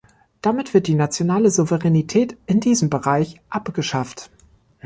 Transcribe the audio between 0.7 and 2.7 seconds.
wird die nationale Souveränität in